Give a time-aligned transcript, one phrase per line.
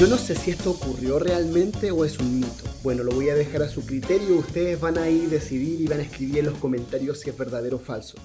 [0.00, 2.64] Yo no sé si esto ocurrió realmente o es un mito.
[2.82, 4.38] Bueno, lo voy a dejar a su criterio.
[4.38, 7.36] Ustedes van a ir a decidir y van a escribir en los comentarios si es
[7.36, 8.16] verdadero o falso.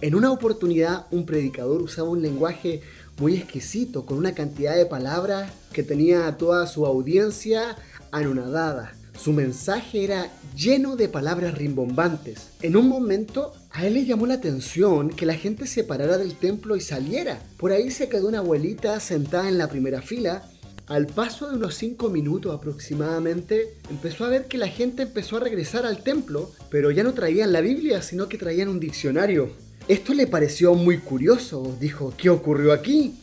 [0.00, 2.82] En una oportunidad, un predicador usaba un lenguaje
[3.18, 7.78] muy exquisito, con una cantidad de palabras que tenía a toda su audiencia
[8.12, 8.94] anonadada.
[9.18, 12.50] Su mensaje era lleno de palabras rimbombantes.
[12.62, 16.36] En un momento, a él le llamó la atención que la gente se parara del
[16.36, 17.42] templo y saliera.
[17.56, 20.48] Por ahí se quedó una abuelita sentada en la primera fila
[20.86, 25.40] al paso de unos 5 minutos aproximadamente, empezó a ver que la gente empezó a
[25.40, 29.50] regresar al templo, pero ya no traían la Biblia, sino que traían un diccionario.
[29.88, 33.16] Esto le pareció muy curioso, dijo, ¿qué ocurrió aquí?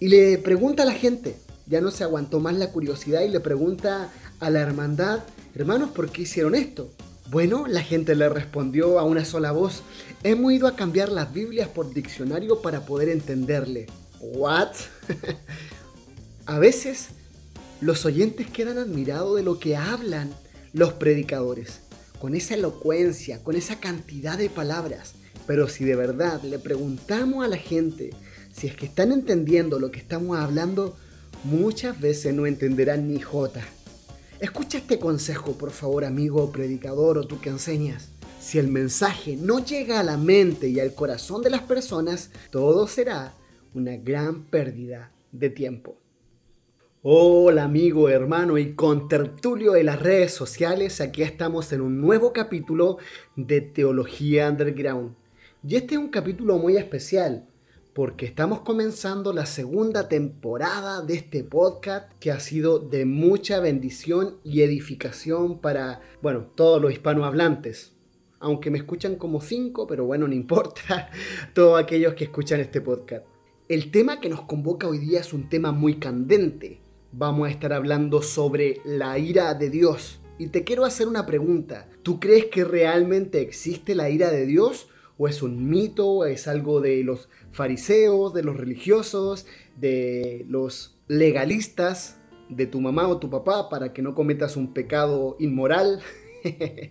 [0.00, 1.36] Y le pregunta a la gente,
[1.66, 4.10] ya no se aguantó más la curiosidad y le pregunta
[4.40, 5.20] a la hermandad,
[5.54, 6.90] hermanos, ¿por qué hicieron esto?
[7.30, 9.82] Bueno, la gente le respondió a una sola voz,
[10.22, 13.86] hemos ido a cambiar las Biblias por diccionario para poder entenderle.
[14.20, 14.72] ¿What?
[16.46, 17.08] A veces
[17.80, 20.30] los oyentes quedan admirados de lo que hablan
[20.74, 21.80] los predicadores,
[22.20, 25.14] con esa elocuencia, con esa cantidad de palabras.
[25.46, 28.10] Pero si de verdad le preguntamos a la gente
[28.52, 30.96] si es que están entendiendo lo que estamos hablando,
[31.44, 33.64] muchas veces no entenderán ni jota.
[34.38, 38.10] Escucha este consejo, por favor, amigo predicador o tú que enseñas.
[38.38, 42.86] Si el mensaje no llega a la mente y al corazón de las personas, todo
[42.86, 43.32] será
[43.72, 46.03] una gran pérdida de tiempo.
[47.06, 52.96] Hola amigo, hermano y contertulio de las redes sociales, aquí estamos en un nuevo capítulo
[53.36, 55.14] de Teología Underground.
[55.62, 57.46] Y este es un capítulo muy especial
[57.92, 64.38] porque estamos comenzando la segunda temporada de este podcast que ha sido de mucha bendición
[64.42, 67.92] y edificación para, bueno, todos los hispanohablantes.
[68.40, 71.10] Aunque me escuchan como cinco, pero bueno, no importa,
[71.52, 73.26] todos aquellos que escuchan este podcast.
[73.68, 76.80] El tema que nos convoca hoy día es un tema muy candente,
[77.16, 80.20] vamos a estar hablando sobre la ira de Dios.
[80.38, 81.88] Y te quiero hacer una pregunta.
[82.02, 84.88] ¿Tú crees que realmente existe la ira de Dios?
[85.16, 86.24] ¿O es un mito?
[86.26, 89.46] ¿Es algo de los fariseos, de los religiosos,
[89.76, 92.18] de los legalistas,
[92.48, 96.00] de tu mamá o tu papá para que no cometas un pecado inmoral?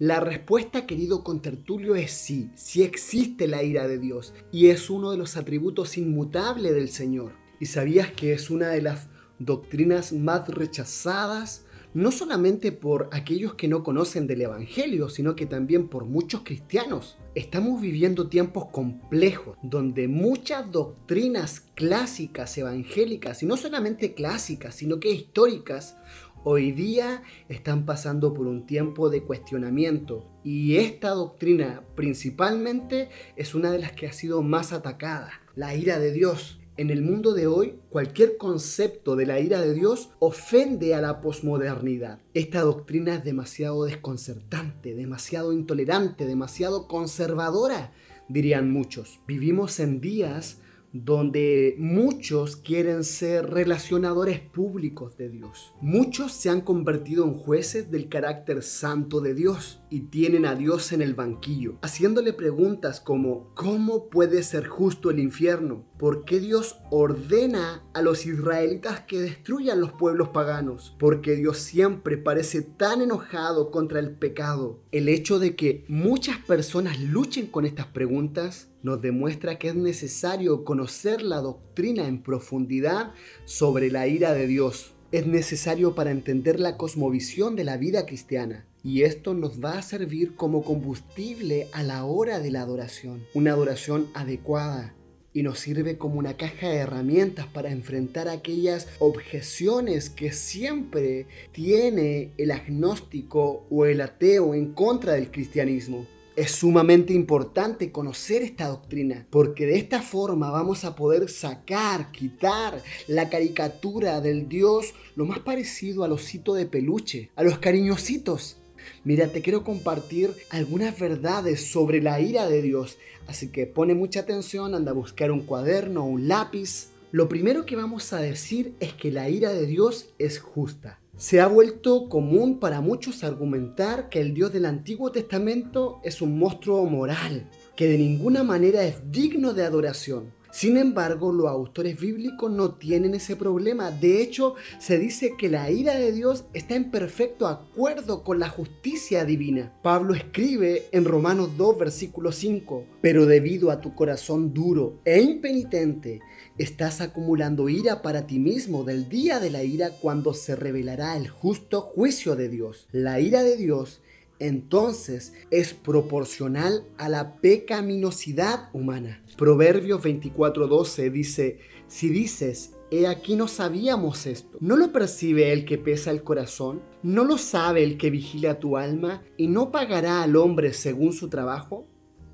[0.00, 5.12] La respuesta, querido contertulio, es sí, sí existe la ira de Dios y es uno
[5.12, 7.34] de los atributos inmutables del Señor.
[7.60, 9.11] ¿Y sabías que es una de las
[9.44, 15.88] doctrinas más rechazadas, no solamente por aquellos que no conocen del Evangelio, sino que también
[15.88, 17.18] por muchos cristianos.
[17.34, 25.10] Estamos viviendo tiempos complejos, donde muchas doctrinas clásicas evangélicas, y no solamente clásicas, sino que
[25.10, 25.96] históricas,
[26.44, 30.26] hoy día están pasando por un tiempo de cuestionamiento.
[30.42, 35.98] Y esta doctrina principalmente es una de las que ha sido más atacada, la ira
[35.98, 36.61] de Dios.
[36.78, 41.20] En el mundo de hoy, cualquier concepto de la ira de Dios ofende a la
[41.20, 42.18] posmodernidad.
[42.32, 47.92] Esta doctrina es demasiado desconcertante, demasiado intolerante, demasiado conservadora,
[48.30, 49.20] dirían muchos.
[49.26, 50.62] Vivimos en días
[50.94, 55.74] donde muchos quieren ser relacionadores públicos de Dios.
[55.82, 60.90] Muchos se han convertido en jueces del carácter santo de Dios y tienen a Dios
[60.92, 65.84] en el banquillo, haciéndole preguntas como ¿cómo puede ser justo el infierno?
[65.98, 70.96] ¿Por qué Dios ordena a los israelitas que destruyan los pueblos paganos?
[70.98, 74.82] Porque Dios siempre parece tan enojado contra el pecado.
[74.92, 80.64] El hecho de que muchas personas luchen con estas preguntas nos demuestra que es necesario
[80.64, 83.12] conocer la doctrina en profundidad
[83.44, 84.94] sobre la ira de Dios.
[85.12, 88.66] Es necesario para entender la cosmovisión de la vida cristiana.
[88.84, 93.24] Y esto nos va a servir como combustible a la hora de la adoración.
[93.34, 94.94] Una adoración adecuada,
[95.34, 102.32] y nos sirve como una caja de herramientas para enfrentar aquellas objeciones que siempre tiene
[102.36, 106.06] el agnóstico o el ateo en contra del cristianismo.
[106.34, 112.82] Es sumamente importante conocer esta doctrina, porque de esta forma vamos a poder sacar, quitar
[113.06, 118.61] la caricatura del Dios lo más parecido al osito de peluche, a los cariñositos.
[119.04, 124.20] Mira, te quiero compartir algunas verdades sobre la ira de Dios, así que pone mucha
[124.20, 126.88] atención, anda a buscar un cuaderno o un lápiz.
[127.10, 130.98] Lo primero que vamos a decir es que la ira de Dios es justa.
[131.16, 136.38] Se ha vuelto común para muchos argumentar que el Dios del Antiguo Testamento es un
[136.38, 140.32] monstruo moral, que de ninguna manera es digno de adoración.
[140.52, 143.90] Sin embargo, los autores bíblicos no tienen ese problema.
[143.90, 148.50] De hecho, se dice que la ira de Dios está en perfecto acuerdo con la
[148.50, 149.72] justicia divina.
[149.82, 156.20] Pablo escribe en Romanos 2, versículo 5, pero debido a tu corazón duro e impenitente,
[156.58, 161.28] estás acumulando ira para ti mismo del día de la ira cuando se revelará el
[161.28, 162.88] justo juicio de Dios.
[162.92, 164.02] La ira de Dios
[164.42, 169.22] entonces es proporcional a la pecaminosidad humana.
[169.36, 175.78] Proverbios 24:12 dice, si dices, he aquí no sabíamos esto, ¿no lo percibe el que
[175.78, 176.82] pesa el corazón?
[177.02, 181.28] ¿No lo sabe el que vigila tu alma y no pagará al hombre según su
[181.28, 181.86] trabajo?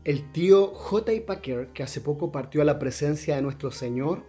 [0.05, 1.13] El tío J.
[1.27, 4.25] Packer, que hace poco partió a la presencia de nuestro Señor,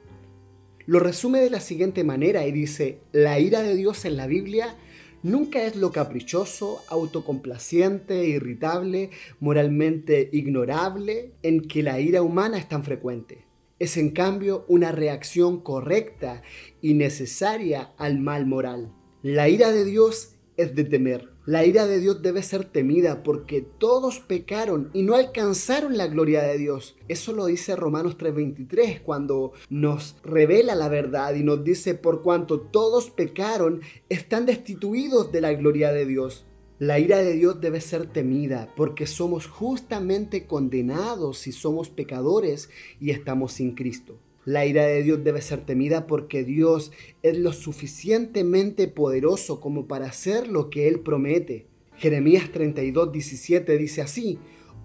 [0.85, 4.75] lo resume de la siguiente manera y dice, la ira de Dios en la Biblia
[5.23, 12.83] nunca es lo caprichoso, autocomplaciente, irritable, moralmente ignorable en que la ira humana es tan
[12.83, 13.45] frecuente.
[13.79, 16.41] Es en cambio una reacción correcta
[16.81, 18.93] y necesaria al mal moral.
[19.21, 21.29] La ira de Dios es de temer.
[21.45, 26.43] La ira de Dios debe ser temida porque todos pecaron y no alcanzaron la gloria
[26.43, 26.95] de Dios.
[27.07, 32.59] Eso lo dice Romanos 3:23 cuando nos revela la verdad y nos dice por cuanto
[32.59, 36.45] todos pecaron, están destituidos de la gloria de Dios.
[36.77, 42.69] La ira de Dios debe ser temida porque somos justamente condenados si somos pecadores
[42.99, 44.19] y estamos sin Cristo.
[44.49, 46.91] La ira de Dios debe ser temida porque Dios
[47.21, 51.67] es lo suficientemente poderoso como para hacer lo que Él promete.
[51.97, 54.39] Jeremías 32, 17 dice así,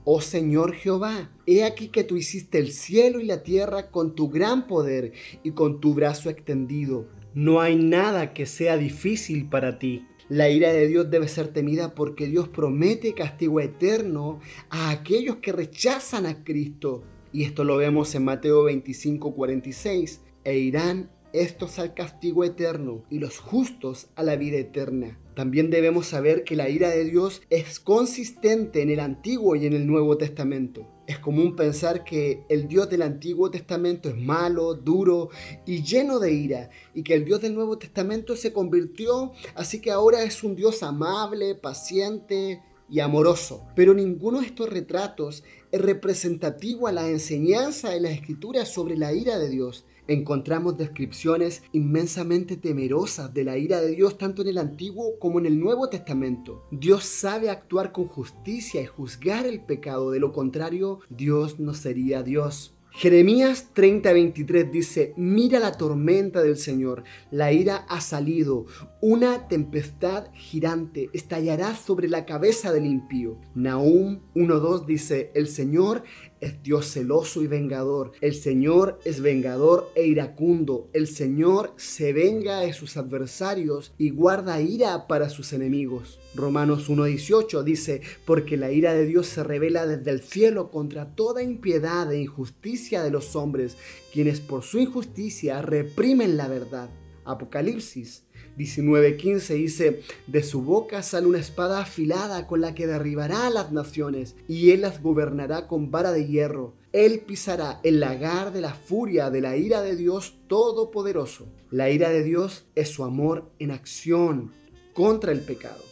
[0.05, 4.29] Oh Señor Jehová, he aquí que tú hiciste el cielo y la tierra con tu
[4.29, 5.13] gran poder
[5.43, 7.09] y con tu brazo extendido.
[7.33, 10.05] No hay nada que sea difícil para ti.
[10.29, 15.53] La ira de Dios debe ser temida porque Dios promete castigo eterno a aquellos que
[15.53, 17.05] rechazan a Cristo.
[17.35, 20.21] Y esto lo vemos en Mateo 25, 46.
[20.45, 25.19] E irán estos al castigo eterno y los justos a la vida eterna.
[25.35, 29.73] También debemos saber que la ira de Dios es consistente en el Antiguo y en
[29.73, 30.87] el Nuevo Testamento.
[31.09, 35.31] Es común pensar que el Dios del Antiguo Testamento es malo, duro
[35.67, 39.91] y lleno de ira, y que el Dios del Nuevo Testamento se convirtió, así que
[39.91, 43.65] ahora es un Dios amable, paciente, y amoroso.
[43.75, 45.43] Pero ninguno de estos retratos
[45.79, 49.85] representativo a la enseñanza de las escrituras sobre la ira de Dios.
[50.07, 55.47] Encontramos descripciones inmensamente temerosas de la ira de Dios tanto en el Antiguo como en
[55.47, 56.67] el Nuevo Testamento.
[56.71, 62.23] Dios sabe actuar con justicia y juzgar el pecado, de lo contrario, Dios no sería
[62.23, 62.74] Dios.
[62.97, 67.03] Jeremías 30:23 dice, mira la tormenta del Señor,
[67.33, 68.67] la ira ha salido,
[69.01, 73.37] una tempestad girante estallará sobre la cabeza del impío.
[73.57, 76.05] Nahum 1:2 dice, el Señor
[76.45, 82.61] es Dios celoso y vengador, el Señor es vengador e iracundo, el Señor se venga
[82.61, 86.21] de sus adversarios y guarda ira para sus enemigos.
[86.35, 91.43] Romanos 1.18 dice, porque la ira de Dios se revela desde el cielo contra toda
[91.43, 93.77] impiedad e injusticia de los hombres,
[94.13, 96.91] quienes por su injusticia reprimen la verdad.
[97.25, 98.25] Apocalipsis
[98.57, 103.73] 19:15 dice, de su boca sale una espada afilada con la que derribará a las
[103.73, 106.75] naciones, y él las gobernará con vara de hierro.
[106.93, 111.49] Él pisará el lagar de la furia de la ira de Dios Todopoderoso.
[111.71, 114.53] La ira de Dios es su amor en acción
[114.93, 115.83] contra el pecado.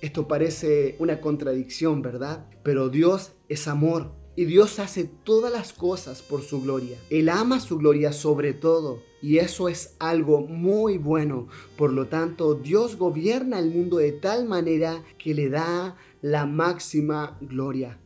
[0.00, 2.46] Esto parece una contradicción, ¿verdad?
[2.62, 6.98] Pero Dios es amor y Dios hace todas las cosas por su gloria.
[7.10, 11.48] Él ama su gloria sobre todo y eso es algo muy bueno.
[11.76, 17.36] Por lo tanto, Dios gobierna el mundo de tal manera que le da la máxima
[17.40, 17.98] gloria.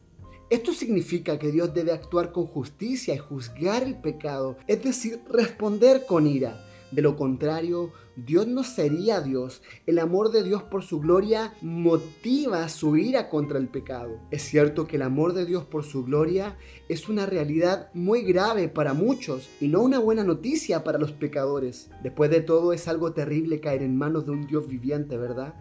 [0.48, 6.06] Esto significa que Dios debe actuar con justicia y juzgar el pecado, es decir, responder
[6.06, 6.58] con ira.
[6.90, 9.62] De lo contrario, Dios no sería Dios.
[9.86, 14.18] El amor de Dios por su gloria motiva su ira contra el pecado.
[14.30, 16.56] Es cierto que el amor de Dios por su gloria
[16.88, 21.90] es una realidad muy grave para muchos y no una buena noticia para los pecadores.
[22.02, 25.54] Después de todo es algo terrible caer en manos de un Dios viviente, ¿verdad?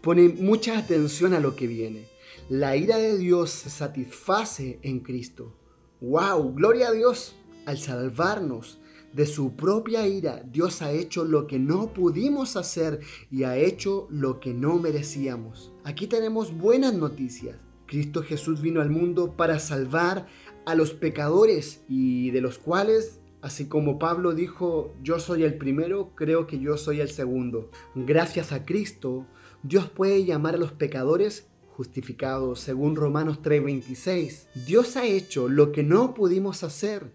[0.00, 2.06] Pone mucha atención a lo que viene.
[2.48, 5.54] La ira de Dios se satisface en Cristo.
[6.00, 6.54] ¡Wow!
[6.54, 8.79] Gloria a Dios al salvarnos
[9.12, 13.00] de su propia ira, Dios ha hecho lo que no pudimos hacer
[13.30, 15.72] y ha hecho lo que no merecíamos.
[15.84, 17.56] Aquí tenemos buenas noticias.
[17.86, 20.28] Cristo Jesús vino al mundo para salvar
[20.64, 26.12] a los pecadores y de los cuales, así como Pablo dijo, yo soy el primero,
[26.14, 27.70] creo que yo soy el segundo.
[27.96, 29.26] Gracias a Cristo,
[29.64, 34.48] Dios puede llamar a los pecadores justificados, según Romanos 3:26.
[34.66, 37.10] Dios ha hecho lo que no pudimos hacer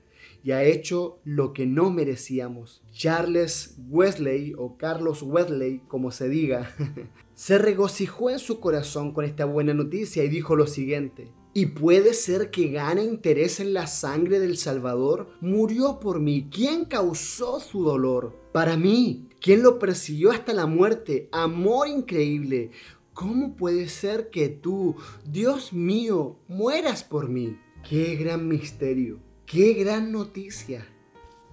[0.46, 2.84] y ha hecho lo que no merecíamos.
[2.92, 6.72] Charles Wesley o Carlos Wesley, como se diga,
[7.34, 11.32] se regocijó en su corazón con esta buena noticia y dijo lo siguiente.
[11.56, 15.30] Y puede ser que gane interés en la sangre del Salvador.
[15.42, 16.48] Murió por mí.
[16.52, 18.38] ¿Quién causó su dolor?
[18.54, 19.28] Para mí.
[19.42, 21.28] ¿Quién lo persiguió hasta la muerte?
[21.32, 22.70] Amor increíble.
[23.16, 27.58] ¿Cómo puede ser que tú, Dios mío, mueras por mí?
[27.90, 29.25] Qué gran misterio.
[29.46, 30.88] Qué gran noticia.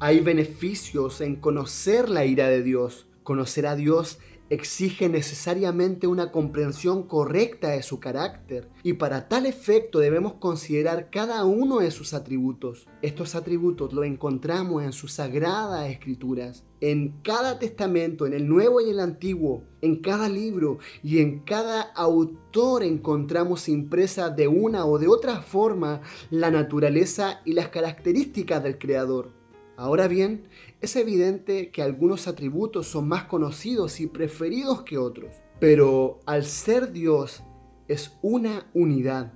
[0.01, 3.07] Hay beneficios en conocer la ira de Dios.
[3.23, 4.19] Conocer a Dios
[4.53, 11.47] exige necesariamente una comprensión correcta de su carácter y para tal efecto debemos considerar cada
[11.47, 12.87] uno de sus atributos.
[13.01, 18.91] Estos atributos los encontramos en sus sagradas escrituras, en cada testamento, en el Nuevo y
[18.91, 25.09] el Antiguo, en cada libro y en cada autor encontramos impresa de una o de
[25.09, 29.31] otra forma la naturaleza y las características del Creador.
[29.79, 30.49] Ahora bien,
[30.83, 36.91] es evidente que algunos atributos son más conocidos y preferidos que otros, pero al ser
[36.91, 37.45] Dios
[37.87, 39.33] es una unidad.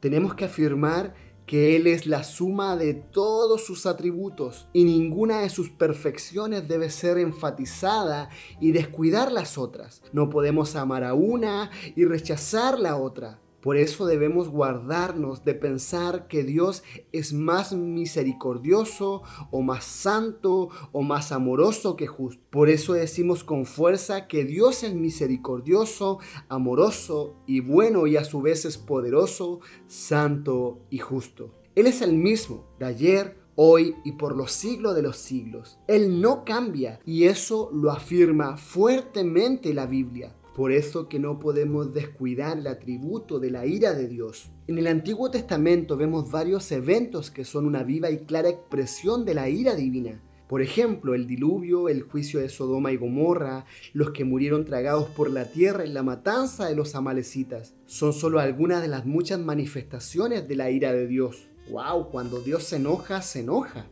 [0.00, 5.50] Tenemos que afirmar que Él es la suma de todos sus atributos y ninguna de
[5.50, 10.02] sus perfecciones debe ser enfatizada y descuidar las otras.
[10.12, 13.38] No podemos amar a una y rechazar la otra.
[13.66, 21.02] Por eso debemos guardarnos de pensar que Dios es más misericordioso o más santo o
[21.02, 22.40] más amoroso que justo.
[22.50, 28.40] Por eso decimos con fuerza que Dios es misericordioso, amoroso y bueno y a su
[28.40, 29.58] vez es poderoso,
[29.88, 31.50] santo y justo.
[31.74, 35.80] Él es el mismo de ayer, hoy y por los siglos de los siglos.
[35.88, 40.35] Él no cambia y eso lo afirma fuertemente la Biblia.
[40.56, 44.48] Por eso que no podemos descuidar el atributo de la ira de Dios.
[44.66, 49.34] En el Antiguo Testamento vemos varios eventos que son una viva y clara expresión de
[49.34, 50.22] la ira divina.
[50.48, 55.28] Por ejemplo, el diluvio, el juicio de Sodoma y Gomorra, los que murieron tragados por
[55.28, 60.48] la tierra y la matanza de los amalecitas, son solo algunas de las muchas manifestaciones
[60.48, 61.48] de la ira de Dios.
[61.68, 62.08] ¡Wow!
[62.08, 63.88] Cuando Dios se enoja, se enoja.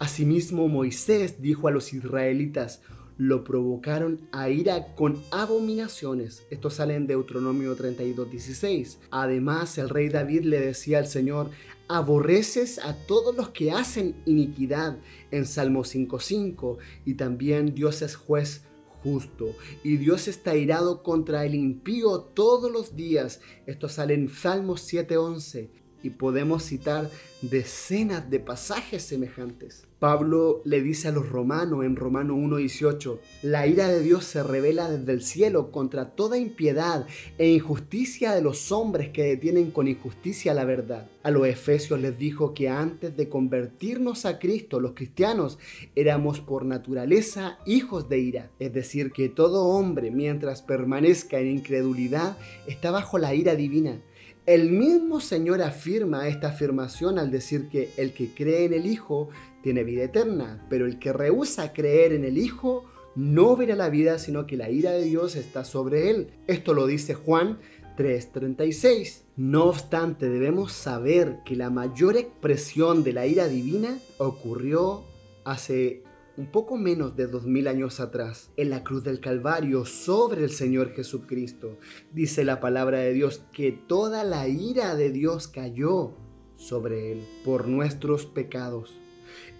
[0.00, 2.82] Asimismo, Moisés dijo a los israelitas,
[3.20, 6.46] lo provocaron a ira con abominaciones.
[6.48, 8.98] Esto sale en Deuteronomio 32:16.
[9.10, 11.50] Además, el rey David le decía al Señor,
[11.86, 14.96] aborreces a todos los que hacen iniquidad
[15.30, 18.62] en Salmo 5:5 y también Dios es juez
[19.02, 23.42] justo y Dios está irado contra el impío todos los días.
[23.66, 27.10] Esto sale en Salmos 7:11 y podemos citar
[27.42, 29.86] decenas de pasajes semejantes.
[29.98, 34.90] Pablo le dice a los romanos en Romano 1.18, la ira de Dios se revela
[34.90, 40.54] desde el cielo contra toda impiedad e injusticia de los hombres que detienen con injusticia
[40.54, 41.10] la verdad.
[41.22, 45.58] A los efesios les dijo que antes de convertirnos a Cristo, los cristianos
[45.94, 52.38] éramos por naturaleza hijos de ira, es decir, que todo hombre mientras permanezca en incredulidad
[52.66, 54.00] está bajo la ira divina.
[54.46, 59.28] El mismo Señor afirma esta afirmación al decir que el que cree en el Hijo
[59.62, 64.18] tiene vida eterna, pero el que rehúsa creer en el Hijo no verá la vida,
[64.18, 66.30] sino que la ira de Dios está sobre él.
[66.46, 67.58] Esto lo dice Juan
[67.96, 69.24] 3:36.
[69.36, 75.04] No obstante, debemos saber que la mayor expresión de la ira divina ocurrió
[75.44, 76.02] hace
[76.40, 80.48] un poco menos de dos mil años atrás, en la cruz del Calvario, sobre el
[80.48, 81.76] Señor Jesucristo.
[82.14, 86.14] Dice la palabra de Dios que toda la ira de Dios cayó
[86.56, 88.94] sobre él por nuestros pecados.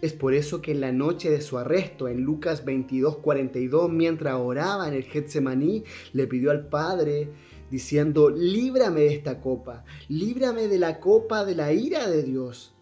[0.00, 4.36] Es por eso que en la noche de su arresto, en Lucas 22, 42, mientras
[4.36, 5.84] oraba en el Getsemaní,
[6.14, 7.28] le pidió al Padre
[7.70, 12.74] diciendo, líbrame de esta copa, líbrame de la copa de la ira de Dios.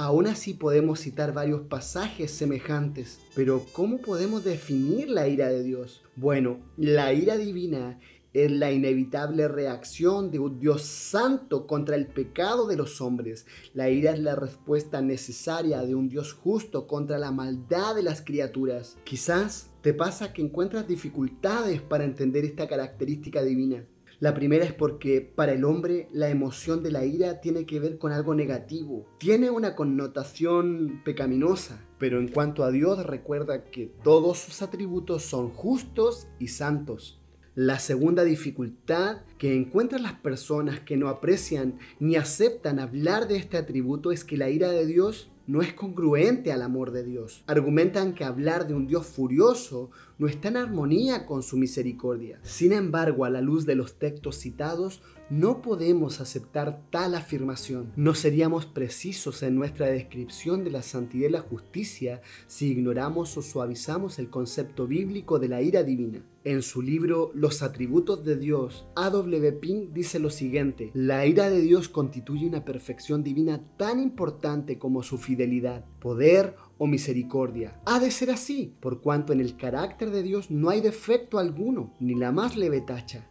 [0.00, 6.04] Aún así podemos citar varios pasajes semejantes, pero ¿cómo podemos definir la ira de Dios?
[6.14, 7.98] Bueno, la ira divina
[8.32, 13.44] es la inevitable reacción de un Dios santo contra el pecado de los hombres.
[13.74, 18.22] La ira es la respuesta necesaria de un Dios justo contra la maldad de las
[18.22, 18.98] criaturas.
[19.02, 23.84] Quizás te pasa que encuentras dificultades para entender esta característica divina.
[24.20, 27.98] La primera es porque para el hombre la emoción de la ira tiene que ver
[27.98, 34.38] con algo negativo, tiene una connotación pecaminosa, pero en cuanto a Dios recuerda que todos
[34.38, 37.20] sus atributos son justos y santos.
[37.54, 43.56] La segunda dificultad que encuentran las personas que no aprecian ni aceptan hablar de este
[43.56, 47.42] atributo es que la ira de Dios no es congruente al amor de Dios.
[47.46, 52.38] Argumentan que hablar de un Dios furioso no está en armonía con su misericordia.
[52.42, 57.92] Sin embargo, a la luz de los textos citados, No podemos aceptar tal afirmación.
[57.96, 63.42] No seríamos precisos en nuestra descripción de la santidad y la justicia si ignoramos o
[63.42, 66.24] suavizamos el concepto bíblico de la ira divina.
[66.44, 69.52] En su libro Los atributos de Dios, A.W.
[69.52, 75.02] Pink dice lo siguiente, la ira de Dios constituye una perfección divina tan importante como
[75.02, 77.78] su fidelidad, poder o misericordia.
[77.84, 81.94] Ha de ser así, por cuanto en el carácter de Dios no hay defecto alguno,
[82.00, 83.28] ni la más leve tacha.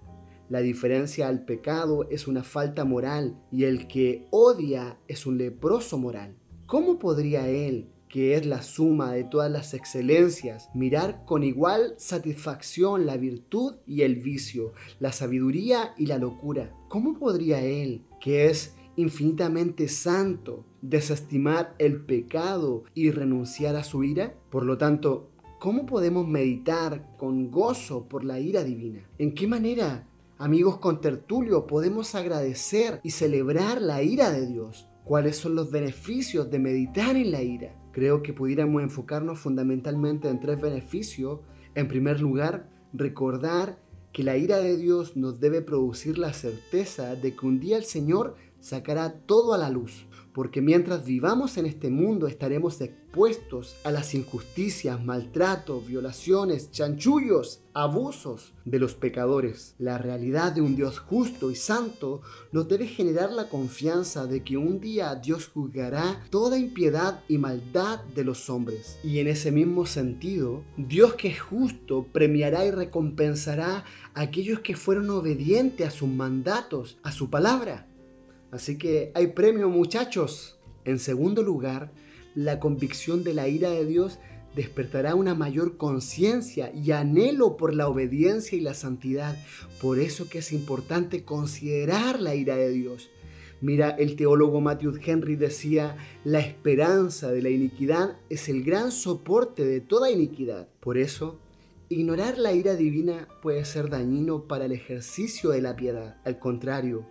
[0.49, 5.97] La diferencia al pecado es una falta moral y el que odia es un leproso
[5.97, 6.35] moral.
[6.65, 13.05] ¿Cómo podría él, que es la suma de todas las excelencias, mirar con igual satisfacción
[13.05, 16.73] la virtud y el vicio, la sabiduría y la locura.
[16.87, 24.35] ¿Cómo podría Él, que es infinitamente santo, desestimar el pecado y renunciar a su ira?
[24.49, 29.07] Por lo tanto, ¿cómo podemos meditar con gozo por la ira divina?
[29.17, 30.07] ¿En qué manera,
[30.37, 34.87] amigos con tertulio, podemos agradecer y celebrar la ira de Dios?
[35.03, 37.77] ¿Cuáles son los beneficios de meditar en la ira?
[37.97, 41.39] creo que pudiéramos enfocarnos fundamentalmente en tres beneficios.
[41.73, 43.79] En primer lugar, recordar
[44.13, 47.85] que la ira de Dios nos debe producir la certeza de que un día el
[47.85, 50.05] Señor sacará todo a la luz
[50.37, 58.53] porque mientras vivamos en este mundo estaremos expuestos a las injusticias, maltratos, violaciones, chanchullos, abusos
[58.63, 59.73] de los pecadores.
[59.79, 64.57] La realidad de un Dios justo y santo nos debe generar la confianza de que
[64.57, 68.99] un día Dios juzgará toda impiedad y maldad de los hombres.
[69.03, 74.75] Y en ese mismo sentido, Dios que es justo premiará y recompensará a aquellos que
[74.75, 77.87] fueron obedientes a sus mandatos, a su palabra.
[78.51, 80.59] Así que hay premio muchachos.
[80.85, 81.91] En segundo lugar,
[82.33, 84.19] la convicción de la ira de Dios
[84.55, 89.37] despertará una mayor conciencia y anhelo por la obediencia y la santidad.
[89.81, 93.11] Por eso que es importante considerar la ira de Dios.
[93.59, 99.65] Mira, el teólogo Matthew Henry decía, la esperanza de la iniquidad es el gran soporte
[99.65, 100.67] de toda iniquidad.
[100.79, 101.39] Por eso,
[101.89, 106.17] ignorar la ira divina puede ser dañino para el ejercicio de la piedad.
[106.23, 107.07] Al contrario,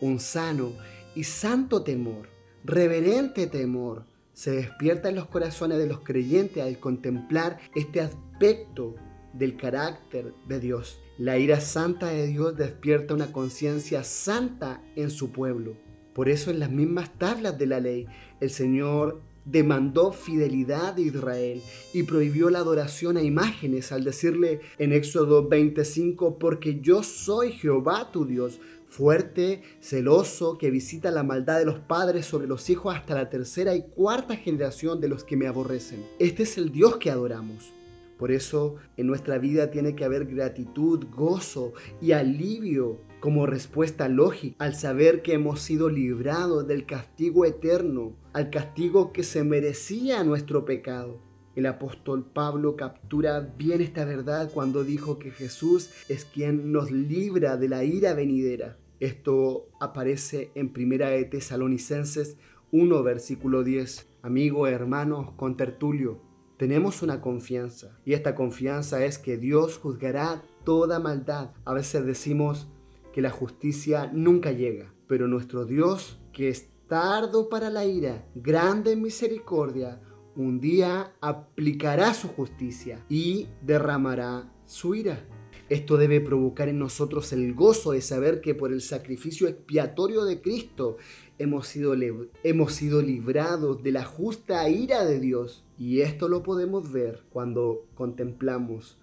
[0.00, 0.72] un sano
[1.14, 2.28] y santo temor,
[2.64, 8.94] reverente temor, se despierta en los corazones de los creyentes al contemplar este aspecto
[9.32, 11.00] del carácter de Dios.
[11.18, 15.76] La ira santa de Dios despierta una conciencia santa en su pueblo.
[16.14, 18.06] Por eso en las mismas tablas de la ley,
[18.40, 24.92] el Señor demandó fidelidad de Israel y prohibió la adoración a imágenes al decirle en
[24.92, 31.64] Éxodo 25, porque yo soy Jehová tu Dios, fuerte, celoso, que visita la maldad de
[31.64, 35.46] los padres sobre los hijos hasta la tercera y cuarta generación de los que me
[35.46, 36.04] aborrecen.
[36.18, 37.72] Este es el Dios que adoramos.
[38.18, 41.72] Por eso en nuestra vida tiene que haber gratitud, gozo
[42.02, 48.50] y alivio como respuesta lógica al saber que hemos sido librados del castigo eterno, al
[48.50, 51.27] castigo que se merecía nuestro pecado.
[51.58, 57.56] El apóstol Pablo captura bien esta verdad cuando dijo que Jesús es quien nos libra
[57.56, 58.76] de la ira venidera.
[59.00, 62.36] Esto aparece en Primera de Tesalonicenses
[62.70, 64.06] 1, versículo 10.
[64.22, 66.20] Amigos, hermanos, con tertulio,
[66.58, 71.50] tenemos una confianza y esta confianza es que Dios juzgará toda maldad.
[71.64, 72.68] A veces decimos
[73.12, 78.92] que la justicia nunca llega, pero nuestro Dios, que es tardo para la ira, grande
[78.92, 80.00] en misericordia,
[80.36, 85.24] un día aplicará su justicia y derramará su ira.
[85.68, 90.40] Esto debe provocar en nosotros el gozo de saber que por el sacrificio expiatorio de
[90.40, 90.96] Cristo
[91.38, 91.94] hemos sido,
[92.42, 95.66] hemos sido librados de la justa ira de Dios.
[95.78, 98.98] Y esto lo podemos ver cuando contemplamos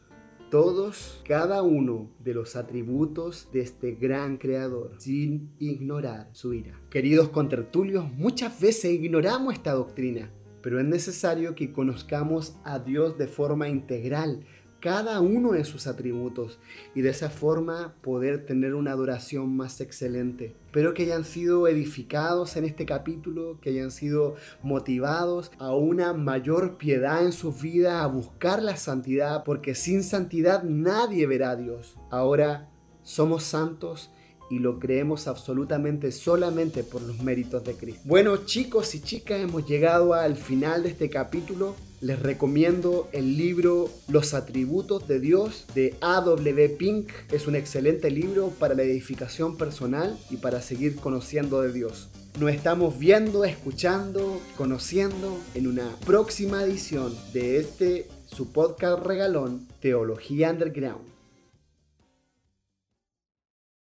[0.50, 6.80] todos, cada uno de los atributos de este gran creador, sin ignorar su ira.
[6.90, 10.32] Queridos contertulios, muchas veces ignoramos esta doctrina
[10.66, 14.48] pero es necesario que conozcamos a Dios de forma integral,
[14.80, 16.58] cada uno de sus atributos
[16.96, 20.56] y de esa forma poder tener una adoración más excelente.
[20.66, 26.80] Espero que hayan sido edificados en este capítulo, que hayan sido motivados a una mayor
[26.80, 31.96] piedad en sus vidas, a buscar la santidad, porque sin santidad nadie verá a Dios.
[32.10, 32.72] Ahora
[33.04, 34.10] somos santos
[34.50, 38.02] y lo creemos absolutamente solamente por los méritos de Cristo.
[38.06, 41.76] Bueno chicos y chicas, hemos llegado al final de este capítulo.
[42.02, 46.70] Les recomiendo el libro Los atributos de Dios de A.W.
[46.78, 47.10] Pink.
[47.32, 52.10] Es un excelente libro para la edificación personal y para seguir conociendo de Dios.
[52.40, 60.52] Nos estamos viendo, escuchando, conociendo en una próxima edición de este su podcast regalón Teología
[60.52, 61.15] Underground.